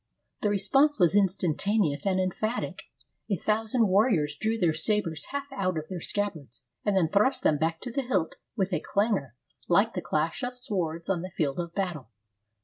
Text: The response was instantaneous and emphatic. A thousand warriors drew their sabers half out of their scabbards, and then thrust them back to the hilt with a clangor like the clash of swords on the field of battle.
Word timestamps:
The 0.41 0.49
response 0.49 0.97
was 0.97 1.15
instantaneous 1.15 2.07
and 2.07 2.19
emphatic. 2.19 2.85
A 3.29 3.37
thousand 3.37 3.87
warriors 3.87 4.35
drew 4.35 4.57
their 4.57 4.73
sabers 4.73 5.25
half 5.25 5.45
out 5.51 5.77
of 5.77 5.89
their 5.89 6.01
scabbards, 6.01 6.63
and 6.83 6.97
then 6.97 7.07
thrust 7.07 7.43
them 7.43 7.59
back 7.59 7.79
to 7.81 7.91
the 7.91 8.01
hilt 8.01 8.37
with 8.55 8.73
a 8.73 8.79
clangor 8.83 9.35
like 9.67 9.93
the 9.93 10.01
clash 10.01 10.41
of 10.41 10.57
swords 10.57 11.07
on 11.07 11.21
the 11.21 11.29
field 11.29 11.59
of 11.59 11.75
battle. 11.75 12.09